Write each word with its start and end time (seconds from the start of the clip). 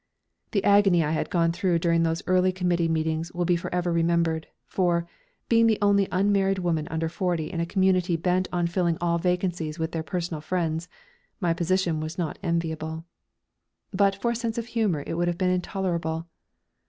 The 0.49 0.63
agony 0.63 1.03
I 1.03 1.11
had 1.11 1.29
gone 1.29 1.51
through 1.51 1.77
during 1.77 2.01
those 2.01 2.23
early 2.25 2.51
committee 2.51 2.87
meetings 2.87 3.31
will 3.33 3.45
be 3.45 3.55
for 3.55 3.71
ever 3.71 3.93
remembered, 3.93 4.47
for, 4.65 5.07
being 5.47 5.67
the 5.67 5.77
only 5.79 6.07
unmarried 6.11 6.57
woman 6.57 6.87
under 6.87 7.07
forty 7.07 7.51
in 7.51 7.59
a 7.59 7.67
community 7.67 8.15
bent 8.17 8.47
on 8.51 8.65
filling 8.65 8.97
all 8.99 9.19
vacancies 9.19 9.77
with 9.77 9.91
their 9.91 10.01
personal 10.01 10.41
friends, 10.41 10.89
my 11.39 11.53
position 11.53 11.99
was 11.99 12.17
not 12.17 12.39
enviable. 12.41 13.05
But 13.91 14.15
for 14.15 14.31
a 14.31 14.35
sense 14.35 14.57
of 14.57 14.65
humour 14.65 15.03
it 15.05 15.13
would 15.13 15.27
have 15.27 15.37
been 15.37 15.51
intolerable. 15.51 16.25